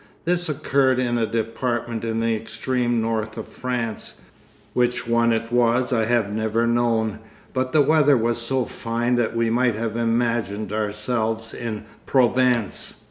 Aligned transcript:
This 0.25 0.49
occurred 0.49 0.97
in 0.97 1.19
a 1.19 1.27
department 1.27 2.03
in 2.03 2.21
the 2.21 2.35
extreme 2.35 3.01
north 3.01 3.37
of 3.37 3.47
France, 3.47 4.19
which 4.73 5.07
one 5.07 5.31
it 5.31 5.51
was 5.51 5.93
I 5.93 6.05
have 6.05 6.31
never 6.33 6.65
known, 6.65 7.19
but 7.53 7.71
the 7.71 7.83
weather 7.83 8.17
was 8.17 8.39
so 8.39 8.65
fine 8.65 9.13
that 9.17 9.35
we 9.35 9.51
might 9.51 9.75
have 9.75 9.95
imagined 9.95 10.73
ourselves 10.73 11.53
in 11.53 11.85
Provence. 12.07 12.95